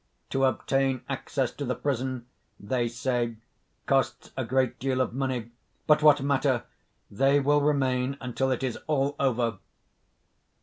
To 0.31 0.45
obtain 0.45 1.03
access 1.07 1.51
to 1.51 1.63
the 1.63 1.75
prison, 1.75 2.25
they 2.59 2.87
say, 2.87 3.35
costs 3.85 4.31
a 4.35 4.43
great 4.43 4.79
deal 4.79 4.99
of 4.99 5.13
money. 5.13 5.51
But 5.85 6.01
what 6.01 6.23
matter! 6.23 6.63
They 7.11 7.39
will 7.39 7.61
remain 7.61 8.17
until 8.19 8.49
it 8.49 8.63
is 8.63 8.79
all 8.87 9.15
over. 9.19 9.59